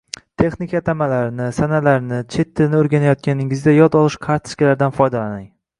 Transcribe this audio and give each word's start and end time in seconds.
Texnika 0.41 0.79
atamalarini, 0.79 1.49
sanalarni, 1.57 2.23
chet 2.35 2.51
tilini 2.59 2.81
o‘rganayotganingizda 2.81 3.79
yod 3.81 4.03
olish 4.03 4.23
kartochkalaridan 4.27 5.01
foydalaning. 5.03 5.49